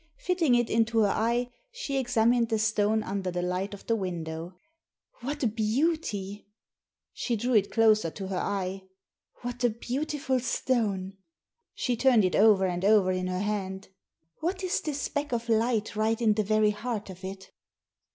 [0.17, 4.55] Fitting it into her eye, she examined the stone under the light of the window.
[5.19, 6.47] What a beauty!"
[7.13, 8.81] She drew it closer to her eye."
[9.43, 11.17] What a beautiful stone!"
[11.75, 13.89] She turned it over and over in her hand."
[14.41, 17.51] What is this speck of light right in the very heart of it